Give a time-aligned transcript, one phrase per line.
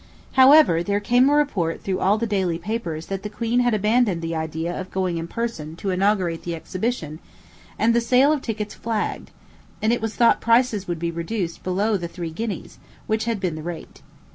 [0.31, 4.23] However, there came a report through all the daily papers that the queen had abandoned
[4.23, 7.19] the idea of going in person to inaugurate the exhibition,
[7.77, 9.29] and the sale of tickets flagged,
[9.79, 13.53] and it was thought prices would be reduced below the three guineas, which had been
[13.53, 14.01] the rate.